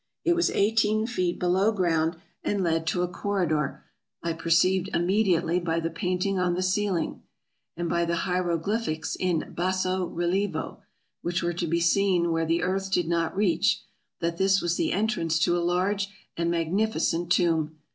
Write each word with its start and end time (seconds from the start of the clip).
It 0.25 0.33
was 0.33 0.49
eighteen 0.49 1.05
feet 1.05 1.37
below 1.37 1.71
ground 1.71 2.15
and 2.43 2.63
led 2.63 2.87
to 2.87 3.03
a 3.03 3.07
corridor. 3.07 3.85
AFRICA 4.23 4.41
363 4.41 4.41
I 4.41 4.41
perceived 4.89 4.95
immediately 4.95 5.59
by 5.59 5.79
the 5.79 5.91
painting 5.91 6.39
on 6.39 6.55
the 6.55 6.63
ceiling, 6.63 7.21
and 7.77 7.87
by 7.87 8.05
the 8.05 8.15
hieroglyphics 8.25 9.15
in 9.15 9.53
basso 9.55 10.07
rilievo, 10.07 10.79
which 11.21 11.43
were 11.43 11.53
to 11.53 11.67
be 11.67 11.79
seen 11.79 12.31
where 12.31 12.47
the 12.47 12.63
earth 12.63 12.91
did 12.91 13.07
not 13.07 13.37
reach, 13.37 13.83
that 14.21 14.37
this 14.37 14.59
was 14.59 14.75
the 14.75 14.91
en 14.91 15.05
trance 15.05 15.37
to 15.37 15.55
a 15.55 15.61
large 15.61 16.07
and 16.35 16.49
magnificent 16.49 17.31
tomb. 17.31 17.77